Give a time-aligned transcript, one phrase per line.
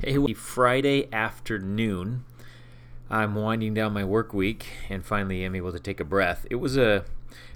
[0.00, 2.24] Hey, Friday afternoon.
[3.10, 6.46] I'm winding down my work week and finally am able to take a breath.
[6.48, 7.04] It was a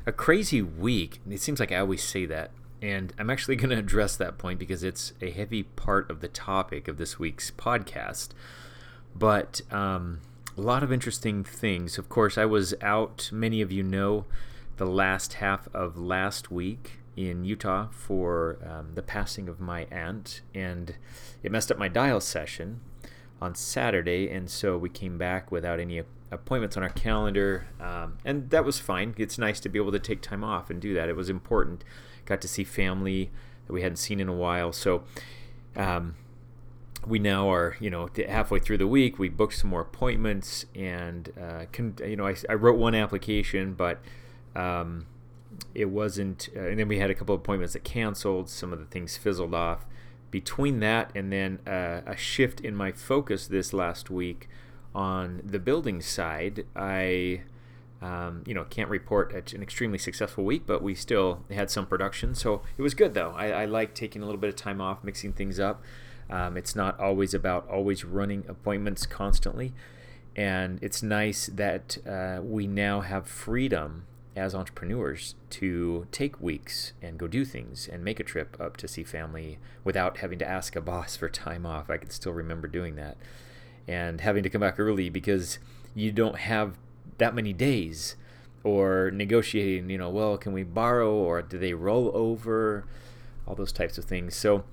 [0.04, 1.20] a crazy week.
[1.30, 2.50] It seems like I always say that.
[2.82, 6.26] And I'm actually going to address that point because it's a heavy part of the
[6.26, 8.30] topic of this week's podcast.
[9.14, 10.20] But um,
[10.58, 11.96] a lot of interesting things.
[11.96, 14.24] Of course, I was out, many of you know,
[14.78, 20.40] the last half of last week in Utah for um, the passing of my aunt,
[20.54, 20.96] and
[21.42, 22.80] it messed up my dial session
[23.40, 28.50] on Saturday, and so we came back without any appointments on our calendar, um, and
[28.50, 29.14] that was fine.
[29.18, 31.08] It's nice to be able to take time off and do that.
[31.08, 31.84] It was important.
[32.24, 33.30] Got to see family
[33.66, 35.04] that we hadn't seen in a while, so.
[35.74, 36.16] Um,
[37.04, 39.18] we now are, you know, halfway through the week.
[39.18, 41.64] We booked some more appointments, and uh,
[42.06, 44.00] you know, I, I wrote one application, but
[44.54, 45.06] um,
[45.74, 46.48] it wasn't.
[46.56, 48.48] Uh, and then we had a couple appointments that canceled.
[48.48, 49.84] Some of the things fizzled off.
[50.30, 54.48] Between that and then uh, a shift in my focus this last week
[54.94, 57.42] on the building side, I.
[58.00, 62.34] Um, you know, can't report an extremely successful week, but we still had some production,
[62.34, 63.32] so it was good though.
[63.36, 65.84] I, I like taking a little bit of time off, mixing things up.
[66.28, 69.72] Um, it's not always about always running appointments constantly,
[70.34, 77.18] and it's nice that uh, we now have freedom as entrepreneurs to take weeks and
[77.18, 80.74] go do things and make a trip up to see family without having to ask
[80.74, 81.90] a boss for time off.
[81.90, 83.16] I can still remember doing that
[83.86, 85.58] and having to come back early because
[85.94, 86.78] you don't have
[87.18, 88.16] that many days
[88.64, 92.86] or negotiating, you know, well, can we borrow or do they roll over?
[93.46, 94.36] All those types of things.
[94.36, 94.64] So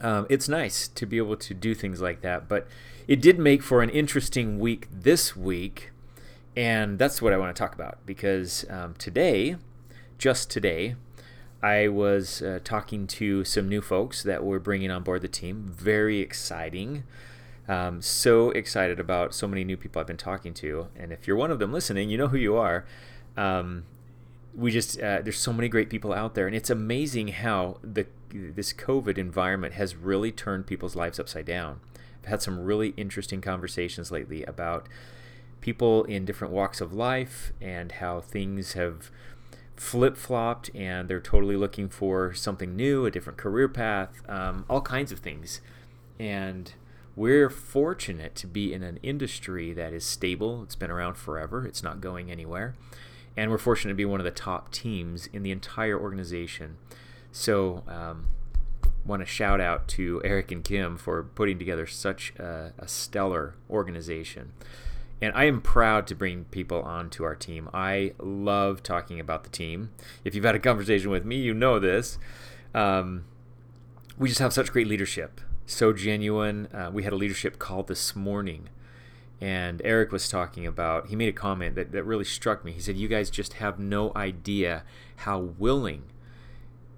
[0.00, 2.48] um, it's nice to be able to do things like that.
[2.48, 2.68] But
[3.08, 5.90] it did make for an interesting week this week
[6.56, 9.56] and that's what I want to talk about because um, today,
[10.18, 10.96] just today,
[11.62, 15.70] I was uh, talking to some new folks that we're bringing on board the team.
[15.74, 17.04] Very exciting.
[17.68, 20.88] Um, so excited about so many new people I've been talking to.
[20.96, 22.84] And if you're one of them listening, you know who you are.
[23.36, 23.84] Um,
[24.54, 28.06] we just uh, there's so many great people out there, and it's amazing how the
[28.32, 31.80] this COVID environment has really turned people's lives upside down.
[32.22, 34.88] I've had some really interesting conversations lately about
[35.60, 39.10] people in different walks of life and how things have
[39.76, 44.82] flip flopped and they're totally looking for something new, a different career path, um, all
[44.82, 45.60] kinds of things.
[46.18, 46.74] And
[47.16, 50.62] we're fortunate to be in an industry that is stable.
[50.62, 52.76] It's been around forever, it's not going anywhere.
[53.36, 56.76] And we're fortunate to be one of the top teams in the entire organization.
[57.32, 58.26] So, um,
[59.06, 63.54] want to shout out to Eric and Kim for putting together such a, a stellar
[63.68, 64.52] organization.
[65.22, 67.68] And I am proud to bring people onto our team.
[67.74, 69.90] I love talking about the team.
[70.24, 72.18] If you've had a conversation with me, you know this.
[72.74, 73.24] Um,
[74.16, 76.68] we just have such great leadership, so genuine.
[76.72, 78.68] Uh, we had a leadership call this morning,
[79.40, 82.72] and Eric was talking about, he made a comment that, that really struck me.
[82.72, 84.84] He said, You guys just have no idea
[85.16, 86.04] how willing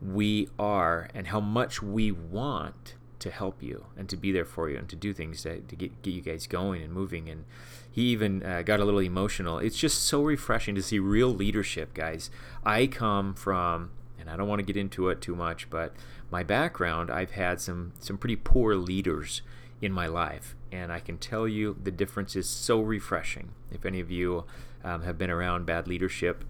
[0.00, 4.68] we are and how much we want to help you and to be there for
[4.68, 7.28] you and to do things to, to get, get you guys going and moving.
[7.28, 7.44] And
[7.92, 9.58] he even uh, got a little emotional.
[9.58, 12.30] It's just so refreshing to see real leadership, guys.
[12.64, 15.94] I come from, and I don't want to get into it too much, but
[16.30, 19.42] my background, I've had some, some pretty poor leaders
[19.82, 20.56] in my life.
[20.72, 23.50] And I can tell you the difference is so refreshing.
[23.70, 24.44] If any of you
[24.82, 26.44] um, have been around bad leadership,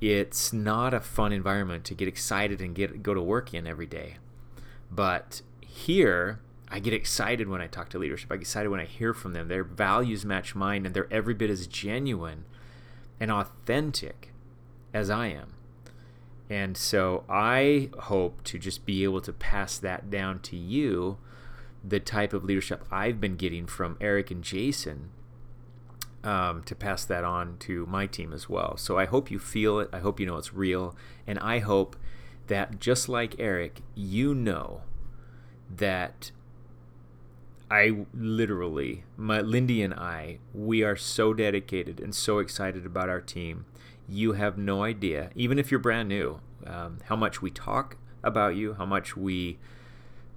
[0.00, 3.84] it's not a fun environment to get excited and get go to work in every
[3.84, 4.16] day.
[4.90, 8.30] But here, I get excited when I talk to leadership.
[8.30, 9.48] I get excited when I hear from them.
[9.48, 12.44] Their values match mine, and they're every bit as genuine
[13.18, 14.32] and authentic
[14.94, 15.54] as I am.
[16.48, 21.18] And so I hope to just be able to pass that down to you,
[21.82, 25.10] the type of leadership I've been getting from Eric and Jason,
[26.24, 28.76] um, to pass that on to my team as well.
[28.76, 29.88] So I hope you feel it.
[29.92, 30.96] I hope you know it's real.
[31.26, 31.96] And I hope
[32.48, 34.82] that just like Eric, you know
[35.74, 36.32] that
[37.70, 43.20] I literally, my Lindy and I, we are so dedicated and so excited about our
[43.20, 43.66] team.
[44.08, 48.56] You have no idea, even if you're brand new, um, how much we talk about
[48.56, 49.58] you, how much we,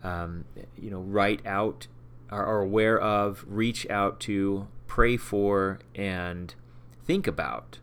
[0.04, 0.46] um,
[0.78, 1.88] you know, write out,
[2.30, 6.54] are, are aware of, reach out to, pray for, and
[7.04, 7.80] think about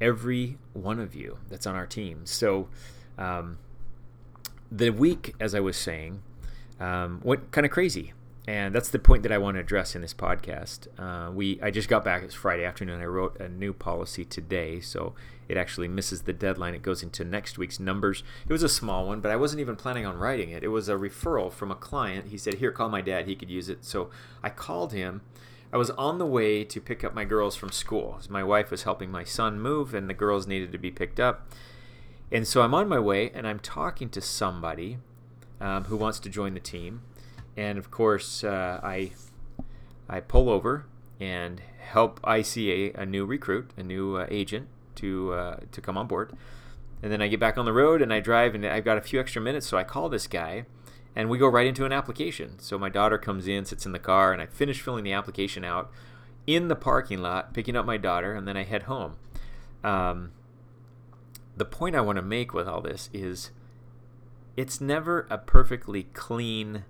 [0.00, 2.26] every one of you that's on our team.
[2.26, 2.68] So,
[3.16, 3.58] um,
[4.70, 6.22] the week, as I was saying,
[6.80, 8.12] um, went kind of crazy.
[8.46, 10.88] And that's the point that I want to address in this podcast.
[10.98, 12.22] Uh, we I just got back.
[12.22, 13.00] It's Friday afternoon.
[13.00, 15.14] I wrote a new policy today, so
[15.48, 16.74] it actually misses the deadline.
[16.74, 18.22] It goes into next week's numbers.
[18.46, 20.62] It was a small one, but I wasn't even planning on writing it.
[20.62, 22.28] It was a referral from a client.
[22.28, 23.26] He said, "Here, call my dad.
[23.26, 24.10] He could use it." So
[24.42, 25.22] I called him.
[25.72, 28.20] I was on the way to pick up my girls from school.
[28.28, 31.50] My wife was helping my son move, and the girls needed to be picked up.
[32.30, 34.98] And so I'm on my way, and I'm talking to somebody
[35.60, 37.00] um, who wants to join the team
[37.56, 39.12] and of course uh, I
[40.08, 40.86] I pull over
[41.20, 46.06] and help ICA a new recruit, a new uh, agent to uh, to come on
[46.06, 46.32] board.
[47.02, 49.02] And then I get back on the road and I drive and I've got a
[49.02, 50.64] few extra minutes, so I call this guy
[51.16, 52.58] and we go right into an application.
[52.58, 55.64] So my daughter comes in, sits in the car, and I finish filling the application
[55.64, 55.90] out
[56.46, 59.16] in the parking lot, picking up my daughter, and then I head home.
[59.82, 60.32] Um,
[61.56, 63.50] the point I want to make with all this is
[64.56, 66.84] it's never a perfectly clean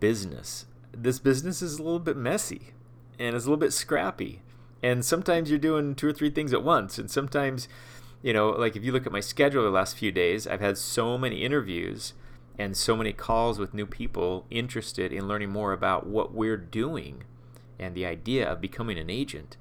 [0.00, 0.66] business.
[0.92, 2.72] This business is a little bit messy
[3.18, 4.42] and it's a little bit scrappy.
[4.82, 6.98] And sometimes you're doing two or three things at once.
[6.98, 7.68] And sometimes,
[8.22, 10.78] you know, like if you look at my schedule the last few days, I've had
[10.78, 12.12] so many interviews
[12.58, 17.24] and so many calls with new people interested in learning more about what we're doing
[17.78, 19.56] and the idea of becoming an agent.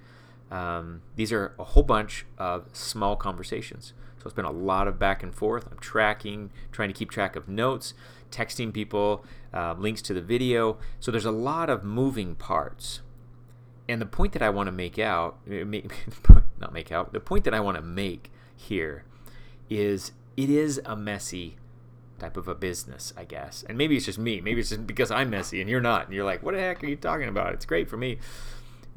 [0.49, 3.93] Um, these are a whole bunch of small conversations.
[4.19, 5.67] So it's been a lot of back and forth.
[5.71, 7.93] I'm tracking, trying to keep track of notes,
[8.31, 10.77] texting people, uh, links to the video.
[10.99, 13.01] So there's a lot of moving parts.
[13.89, 17.53] And the point that I want to make out, not make out, the point that
[17.53, 19.05] I want to make here
[19.69, 21.57] is it is a messy
[22.19, 23.63] type of a business, I guess.
[23.67, 24.41] And maybe it's just me.
[24.41, 26.05] Maybe it's just because I'm messy and you're not.
[26.05, 27.53] And you're like, what the heck are you talking about?
[27.53, 28.17] It's great for me.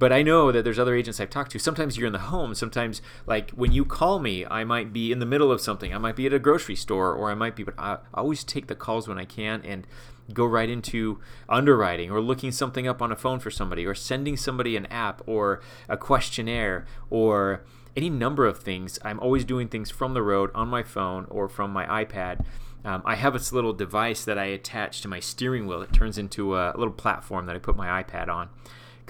[0.00, 1.58] But I know that there's other agents I've talked to.
[1.58, 2.54] Sometimes you're in the home.
[2.54, 5.94] Sometimes, like when you call me, I might be in the middle of something.
[5.94, 7.64] I might be at a grocery store, or I might be.
[7.64, 9.86] But I always take the calls when I can and
[10.32, 11.20] go right into
[11.50, 15.20] underwriting or looking something up on a phone for somebody or sending somebody an app
[15.26, 17.62] or a questionnaire or
[17.94, 18.98] any number of things.
[19.04, 22.46] I'm always doing things from the road on my phone or from my iPad.
[22.86, 25.82] Um, I have this little device that I attach to my steering wheel.
[25.82, 28.48] It turns into a little platform that I put my iPad on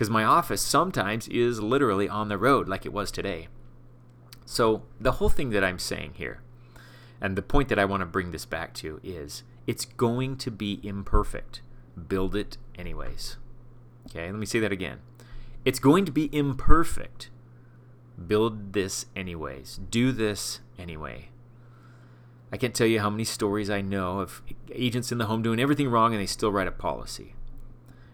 [0.00, 3.48] because my office sometimes is literally on the road like it was today.
[4.46, 6.40] So, the whole thing that I'm saying here,
[7.20, 10.50] and the point that I want to bring this back to is it's going to
[10.50, 11.60] be imperfect.
[12.08, 13.36] Build it anyways.
[14.08, 15.00] Okay, let me say that again.
[15.66, 17.28] It's going to be imperfect.
[18.26, 19.80] Build this anyways.
[19.90, 21.28] Do this anyway.
[22.50, 24.40] I can't tell you how many stories I know of
[24.72, 27.34] agents in the home doing everything wrong and they still write a policy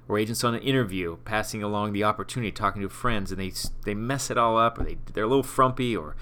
[0.08, 3.52] or agents on an interview passing along the opportunity talking to friends and they
[3.84, 6.16] they mess it all up or they they're a little frumpy or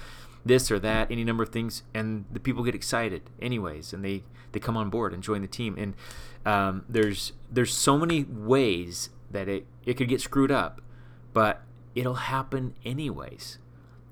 [0.45, 4.23] this or that any number of things and the people get excited anyways and they
[4.53, 5.95] they come on board and join the team and
[6.47, 10.81] um, there's there's so many ways that it it could get screwed up
[11.33, 11.63] but
[11.95, 13.59] it'll happen anyways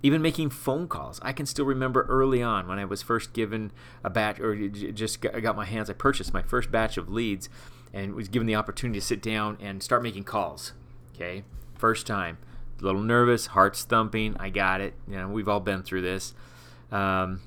[0.03, 1.21] even making phone calls.
[1.23, 3.71] I can still remember early on when I was first given
[4.03, 7.49] a batch or just got my hands, I purchased my first batch of leads
[7.93, 10.73] and was given the opportunity to sit down and start making calls.
[11.15, 11.45] Okay,
[11.77, 12.39] first time,
[12.81, 14.37] a little nervous, heart's thumping.
[14.39, 14.95] I got it.
[15.07, 16.35] You know, we've all been through this.
[16.91, 17.41] Um,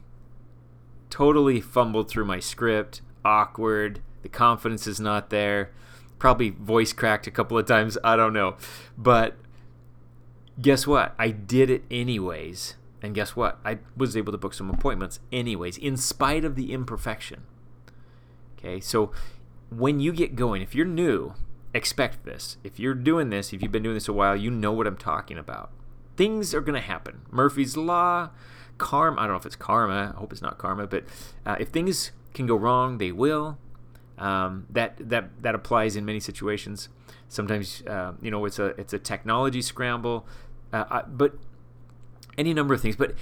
[1.10, 3.02] totally fumbled through my script.
[3.24, 4.02] Awkward.
[4.22, 5.72] The confidence is not there.
[6.20, 7.98] Probably voice cracked a couple of times.
[8.04, 8.56] I don't know,
[8.98, 9.36] but
[10.62, 11.14] guess what?
[11.20, 12.76] I did it anyways.
[13.02, 13.60] And guess what?
[13.64, 17.44] I was able to book some appointments anyways, in spite of the imperfection.
[18.58, 19.12] Okay, so
[19.70, 21.34] when you get going, if you're new,
[21.74, 22.58] expect this.
[22.64, 24.98] If you're doing this, if you've been doing this a while, you know what I'm
[24.98, 25.72] talking about.
[26.16, 27.22] Things are going to happen.
[27.30, 28.30] Murphy's Law,
[28.78, 29.20] karma.
[29.20, 30.14] I don't know if it's karma.
[30.16, 30.88] I hope it's not karma.
[30.88, 31.04] But
[31.46, 33.58] uh, if things can go wrong, they will.
[34.18, 36.88] Um, that that that applies in many situations.
[37.28, 40.26] Sometimes uh, you know it's a it's a technology scramble,
[40.72, 41.34] uh, I, but
[42.38, 42.96] any number of things.
[42.96, 43.16] But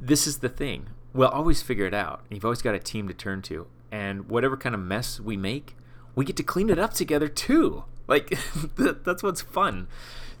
[0.00, 0.88] this is the thing.
[1.12, 2.24] We'll always figure it out.
[2.30, 5.76] You've always got a team to turn to, and whatever kind of mess we make,
[6.14, 7.84] we get to clean it up together too.
[8.06, 8.38] Like
[8.76, 9.88] that's what's fun.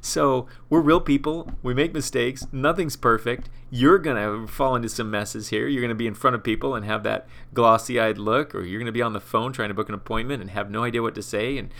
[0.02, 1.52] So we're real people.
[1.62, 2.46] We make mistakes.
[2.52, 3.50] Nothing's perfect.
[3.70, 5.68] You're gonna fall into some messes here.
[5.68, 8.92] You're gonna be in front of people and have that glossy-eyed look, or you're gonna
[8.92, 11.22] be on the phone trying to book an appointment and have no idea what to
[11.22, 11.58] say.
[11.58, 11.72] And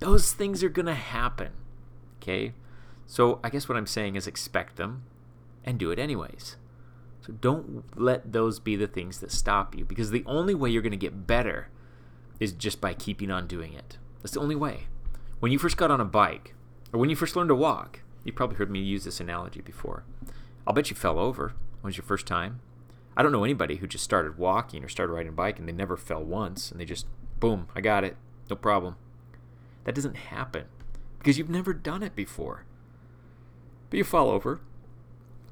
[0.00, 1.52] those things are gonna happen.
[2.22, 2.52] Okay.
[3.06, 5.04] So I guess what I'm saying is expect them
[5.64, 6.56] and do it anyways.
[7.26, 10.82] So don't let those be the things that stop you because the only way you're
[10.82, 11.68] going to get better
[12.40, 13.98] is just by keeping on doing it.
[14.22, 14.86] That's the only way.
[15.40, 16.54] When you first got on a bike
[16.92, 20.04] or when you first learned to walk, you probably heard me use this analogy before.
[20.66, 22.60] I'll bet you fell over when was your first time.
[23.16, 25.72] I don't know anybody who just started walking or started riding a bike and they
[25.72, 27.06] never fell once and they just,
[27.40, 28.16] boom, I got it.
[28.48, 28.96] No problem.
[29.84, 30.66] That doesn't happen
[31.18, 32.64] because you've never done it before.
[33.90, 34.60] But you fall over.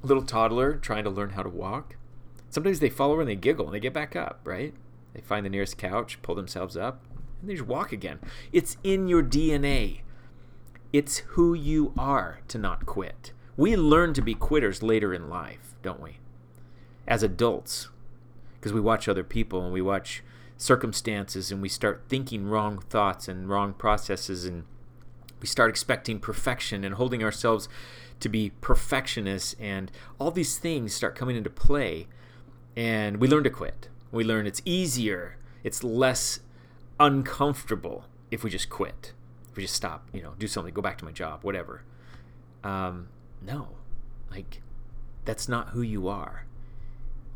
[0.03, 1.95] A little toddler trying to learn how to walk.
[2.49, 4.73] Sometimes they fall over and they giggle and they get back up, right?
[5.13, 7.03] They find the nearest couch, pull themselves up,
[7.41, 8.19] and they just walk again.
[8.51, 10.01] It's in your DNA.
[10.93, 13.33] It's who you are to not quit.
[13.57, 16.17] We learn to be quitters later in life, don't we?
[17.07, 17.89] As adults,
[18.59, 20.23] because we watch other people and we watch
[20.57, 24.63] circumstances and we start thinking wrong thoughts and wrong processes and
[25.41, 27.67] we start expecting perfection and holding ourselves
[28.19, 32.07] to be perfectionists and all these things start coming into play
[32.77, 33.89] and we learn to quit.
[34.11, 36.39] We learn it's easier, it's less
[36.99, 39.13] uncomfortable if we just quit.
[39.49, 41.83] If we just stop, you know, do something, go back to my job, whatever.
[42.63, 43.09] Um,
[43.41, 43.69] no.
[44.29, 44.61] Like
[45.25, 46.45] that's not who you are.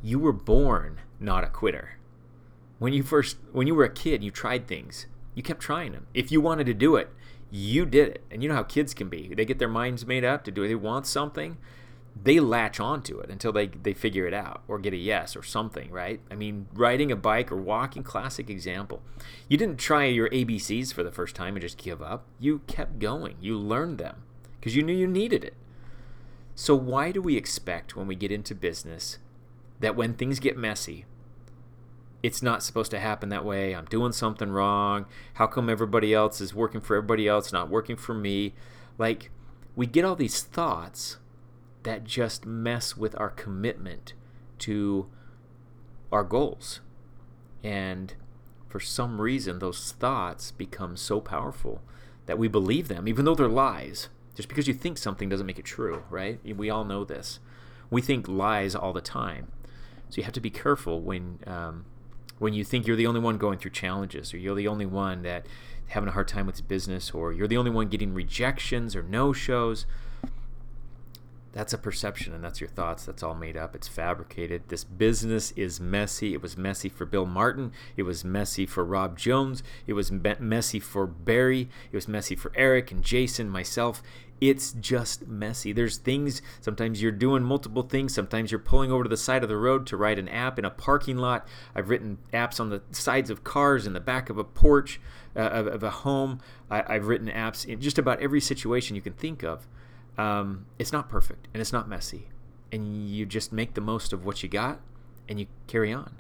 [0.02, 1.98] You were born not a quitter.
[2.80, 5.08] When you first when you were a kid, you tried things.
[5.34, 6.08] You kept trying them.
[6.14, 7.10] If you wanted to do it,
[7.52, 8.24] you did it.
[8.32, 9.34] And you know how kids can be.
[9.34, 10.70] They get their minds made up to do it.
[10.70, 11.58] They want something.
[12.22, 15.44] They latch onto it until they, they figure it out or get a yes or
[15.44, 16.22] something, right?
[16.32, 19.02] I mean, riding a bike or walking, classic example.
[19.50, 22.26] You didn't try your ABCs for the first time and just give up.
[22.40, 23.36] You kept going.
[23.42, 24.24] You learned them
[24.60, 25.56] because you knew you needed it.
[26.56, 29.18] So, why do we expect when we get into business
[29.82, 31.06] that when things get messy,
[32.24, 33.76] it's not supposed to happen that way.
[33.76, 35.06] I'm doing something wrong.
[35.36, 38.56] How come everybody else is working for everybody else, not working for me?
[38.98, 39.30] Like,
[39.76, 41.18] we get all these thoughts
[41.86, 44.14] that just mess with our commitment
[44.60, 45.08] to
[46.12, 46.82] our goals.
[47.64, 48.14] And
[48.68, 51.82] for some reason, those thoughts become so powerful
[52.26, 54.10] that we believe them, even though they're lies.
[54.36, 56.40] Just because you think something doesn't make it true, right?
[56.44, 57.40] We all know this.
[57.90, 59.52] We think lies all the time.
[60.10, 61.86] So you have to be careful when um,
[62.38, 65.22] when you think you're the only one going through challenges or you're the only one
[65.22, 65.46] that
[65.88, 69.32] having a hard time with business or you're the only one getting rejections or no
[69.32, 69.86] shows
[71.56, 75.52] that's a perception and that's your thoughts that's all made up it's fabricated this business
[75.52, 79.94] is messy it was messy for bill martin it was messy for rob jones it
[79.94, 84.04] was messy for barry it was messy for eric and jason myself
[84.42, 85.72] it's just messy.
[85.72, 88.14] There's things, sometimes you're doing multiple things.
[88.14, 90.66] Sometimes you're pulling over to the side of the road to write an app in
[90.66, 91.48] a parking lot.
[91.74, 95.00] I've written apps on the sides of cars, in the back of a porch,
[95.36, 96.42] uh, of, of, a home.
[96.70, 99.68] I, have written apps in just about every situation you can think of.
[100.18, 102.30] Um, it's not perfect and it's not messy.
[102.72, 104.80] And you just make the most of what you got
[105.30, 106.16] and you carry on.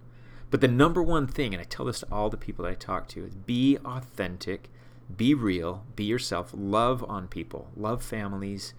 [0.52, 2.75] But the number one thing, and I tell this to all the people that I
[2.75, 4.70] talk to, is be authentic
[5.16, 8.74] be real, be yourself, love on people, love families,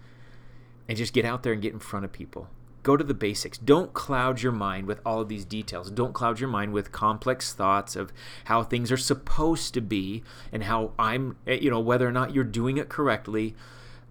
[0.87, 2.49] and just get out there and get in front of people.
[2.83, 3.57] Go to the basics.
[3.57, 5.91] Don't cloud your mind with all of these details.
[5.91, 8.13] Don't cloud your mind with complex thoughts of
[8.45, 12.33] how things are supposed to be and how I'm, eh, you know, whether or not
[12.33, 13.55] you're doing it correctly.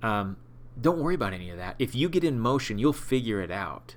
[0.02, 0.36] Um,
[0.80, 1.76] don't worry about any of that.
[1.78, 3.96] If you get in motion, you'll figure it out.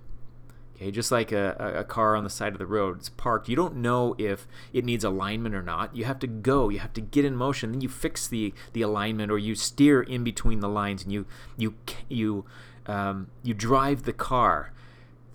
[0.76, 3.50] Okay, just like a, a car on the side of the road, it's parked.
[3.50, 5.94] You don't know if it needs alignment or not.
[5.94, 6.70] You have to go.
[6.70, 7.74] You have to get in motion.
[7.74, 11.26] Then you fix the the alignment, or you steer in between the lines, and you
[11.58, 11.76] you
[12.08, 12.46] you
[12.88, 14.72] um, you drive the car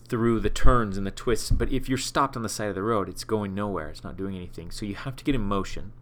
[0.09, 1.51] through the turns and the twists.
[1.51, 3.89] But if you're stopped on the side of the road, it's going nowhere.
[3.89, 4.71] It's not doing anything.
[4.71, 5.93] So you have to get in motion,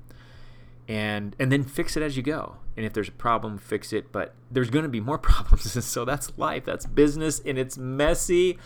[0.88, 2.56] and and then fix it as you go.
[2.76, 4.12] And if there's a problem, fix it.
[4.12, 5.84] But there's going to be more problems.
[5.84, 6.64] so that's life.
[6.64, 8.58] That's business, and it's messy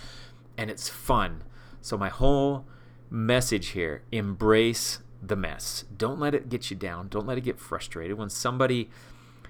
[0.56, 1.42] and it's fun.
[1.80, 2.66] So, my whole
[3.10, 5.84] message here embrace the mess.
[5.96, 7.08] Don't let it get you down.
[7.08, 8.18] Don't let it get frustrated.
[8.18, 8.90] When somebody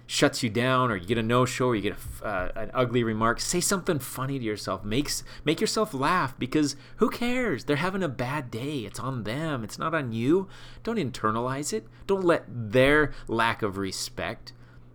[0.07, 2.71] shuts you down or you get a no show or you get a, uh, an
[2.73, 4.85] ugly remark, say something funny to yourself.
[4.85, 7.65] Makes, make yourself laugh because who cares?
[7.65, 8.81] They're having a bad day.
[8.81, 10.49] It's on them, it's not on you.
[10.85, 11.87] Don't internalize it.
[12.07, 14.53] Don't let their lack of respect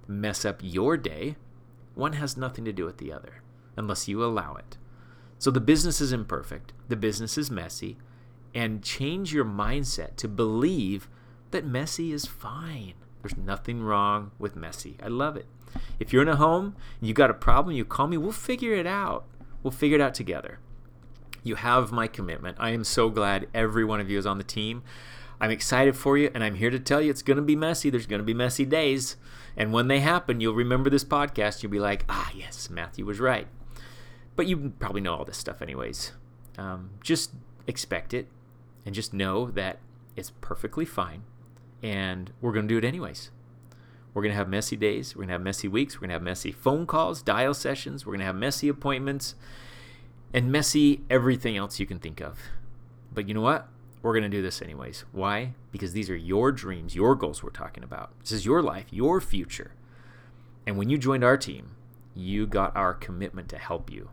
[0.08, 1.36] mess up your day.
[1.94, 3.42] One has nothing to do with the other
[3.76, 4.78] unless you allow it.
[5.38, 7.98] So the business is imperfect, the business is messy,
[8.54, 11.10] and change your mindset to believe
[11.50, 12.94] that messy is fine.
[13.22, 14.98] There's nothing wrong with messy.
[15.02, 15.46] I love it.
[16.00, 18.88] If you're in a home you got a problem, you call me, we'll figure it
[18.88, 19.26] out.
[19.64, 20.60] We'll figure it out together.
[21.44, 22.58] You have my commitment.
[22.60, 24.84] I am so glad every one of you is on the team.
[25.40, 27.90] I'm excited for you, and I'm here to tell you it's going to be messy.
[27.90, 29.18] There's going to be messy days.
[29.58, 31.64] And when they happen, you'll remember this podcast.
[31.64, 33.48] You'll be like, ah, yes, Matthew was right.
[34.36, 36.12] But you probably know all this stuff, anyways.
[36.60, 37.32] Um, just
[37.66, 38.28] expect it
[38.86, 39.80] and just know that
[40.16, 41.24] it's perfectly fine.
[41.82, 43.32] And we're going to do it anyways.
[44.14, 45.16] We're going to have messy days.
[45.16, 45.96] We're going to have messy weeks.
[45.96, 48.06] We're going to have messy phone calls, dial sessions.
[48.06, 49.36] We're going to have messy appointments
[50.34, 52.40] and messy everything else you can think of.
[53.14, 53.68] But you know what?
[54.02, 55.06] we're going to do this anyways.
[55.12, 55.54] Why?
[55.72, 58.12] Because these are your dreams, your goals we're talking about.
[58.22, 59.74] This is your life, your future.
[60.66, 61.72] And when you joined our team,
[62.16, 64.10] you got our commitment to help you.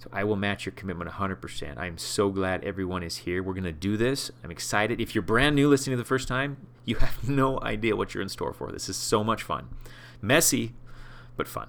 [0.00, 1.76] So I will match your commitment 100%.
[1.76, 3.42] I'm so glad everyone is here.
[3.42, 4.30] We're going to do this.
[4.42, 4.98] I'm excited.
[4.98, 8.22] If you're brand new listening to the first time, you have no idea what you're
[8.22, 8.72] in store for.
[8.72, 9.68] This is so much fun.
[10.22, 10.72] Messy,
[11.36, 11.68] but fun.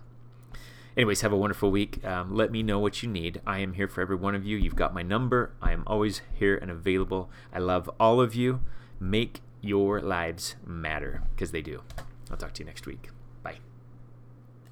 [0.95, 2.05] Anyways, have a wonderful week.
[2.05, 3.41] Um, let me know what you need.
[3.45, 4.57] I am here for every one of you.
[4.57, 5.51] You've got my number.
[5.61, 7.29] I am always here and available.
[7.53, 8.61] I love all of you.
[8.99, 11.81] Make your lives matter because they do.
[12.29, 13.09] I'll talk to you next week.